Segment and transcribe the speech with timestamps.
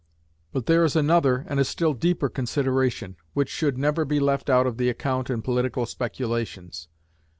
[0.51, 4.65] But there is another and a still deeper consideration, which should never be left out
[4.65, 6.87] of the account in political speculations.